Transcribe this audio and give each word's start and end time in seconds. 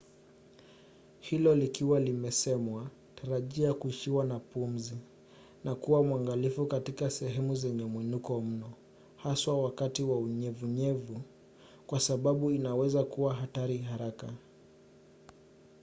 hilo 1.19 1.55
likiwa 1.55 1.99
limesemwa 1.99 2.87
tarajia 3.15 3.73
kuishiwa 3.73 4.25
na 4.25 4.39
pumzi 4.39 4.97
na 5.63 5.75
kuwa 5.75 6.03
mwangalifu 6.03 6.65
katika 6.65 7.09
sehemu 7.09 7.55
zenye 7.55 7.83
mwinuko 7.85 8.41
mno 8.41 8.73
haswa 9.15 9.63
wakati 9.63 10.03
wa 10.03 10.17
unyevunyevu 10.19 11.21
kwa 11.87 11.99
sababu 11.99 12.51
inaweza 12.51 13.03
kuwa 13.03 13.33
hatari 13.33 13.77
haraka 13.77 14.33